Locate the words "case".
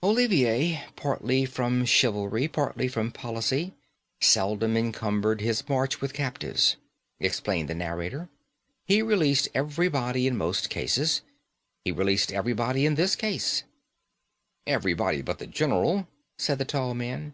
13.16-13.64